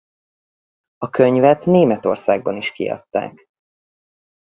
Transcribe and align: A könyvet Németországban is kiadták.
A 0.97 1.09
könyvet 1.09 1.65
Németországban 1.65 2.57
is 2.57 2.71
kiadták. 2.71 3.49